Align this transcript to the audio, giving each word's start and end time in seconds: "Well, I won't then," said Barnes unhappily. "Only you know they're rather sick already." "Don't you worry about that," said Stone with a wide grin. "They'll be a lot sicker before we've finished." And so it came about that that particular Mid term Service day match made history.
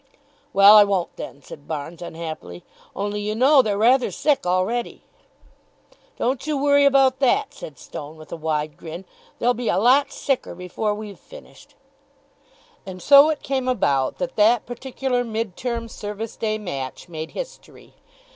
"Well, 0.51 0.75
I 0.77 0.83
won't 0.83 1.15
then," 1.15 1.43
said 1.43 1.67
Barnes 1.67 2.01
unhappily. 2.01 2.63
"Only 2.95 3.21
you 3.21 3.35
know 3.35 3.61
they're 3.61 3.77
rather 3.77 4.09
sick 4.09 4.47
already." 4.47 5.03
"Don't 6.17 6.47
you 6.47 6.57
worry 6.57 6.85
about 6.85 7.19
that," 7.19 7.53
said 7.53 7.77
Stone 7.77 8.17
with 8.17 8.31
a 8.31 8.35
wide 8.35 8.77
grin. 8.77 9.05
"They'll 9.37 9.53
be 9.53 9.69
a 9.69 9.77
lot 9.77 10.11
sicker 10.11 10.55
before 10.55 10.95
we've 10.95 11.19
finished." 11.19 11.75
And 12.83 12.99
so 12.99 13.29
it 13.29 13.43
came 13.43 13.67
about 13.67 14.17
that 14.17 14.37
that 14.37 14.65
particular 14.65 15.23
Mid 15.23 15.55
term 15.55 15.87
Service 15.87 16.35
day 16.35 16.57
match 16.57 17.07
made 17.07 17.33
history. 17.37 17.93